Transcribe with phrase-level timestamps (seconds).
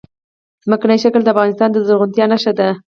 [0.65, 2.67] ځمکنی شکل د افغانستان د زرغونتیا نښه ده.